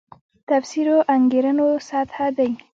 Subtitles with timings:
[0.49, 2.49] تفسیرو انګېرنو سطح دی.